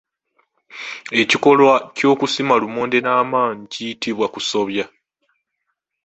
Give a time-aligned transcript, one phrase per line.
[1.21, 4.85] Ekikolwa ky’okusima lumonde n’amaanyi kiyitibwa kusobya.